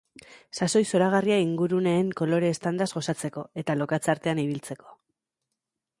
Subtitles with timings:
[0.59, 4.99] Sasoi zoragarria inguruneen kolore eztandaz gozatzeko, eta lokatz artean ibiltzeko.